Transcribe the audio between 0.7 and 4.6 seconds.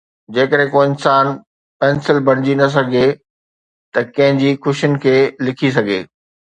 ڪو انسان پنسل بڻجي نه سگهي ته ڪنهن جي